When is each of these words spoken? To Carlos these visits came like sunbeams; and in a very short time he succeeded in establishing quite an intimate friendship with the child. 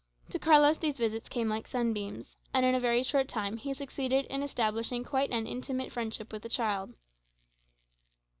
To 0.31 0.39
Carlos 0.39 0.79
these 0.79 0.97
visits 0.97 1.29
came 1.29 1.47
like 1.47 1.67
sunbeams; 1.67 2.35
and 2.55 2.65
in 2.65 2.73
a 2.73 2.79
very 2.79 3.03
short 3.03 3.27
time 3.27 3.57
he 3.57 3.71
succeeded 3.75 4.25
in 4.31 4.41
establishing 4.41 5.03
quite 5.03 5.29
an 5.29 5.45
intimate 5.45 5.91
friendship 5.91 6.33
with 6.33 6.41
the 6.41 6.49
child. 6.49 6.95